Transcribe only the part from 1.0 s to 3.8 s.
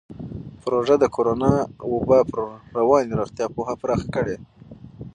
کورونا وبا پر رواني روغتیا پوهه